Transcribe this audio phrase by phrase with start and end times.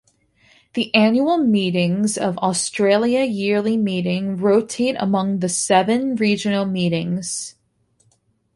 [0.73, 7.53] The annual meetings of Australia Yearly Meeting rotate among the seven Regional Meetings.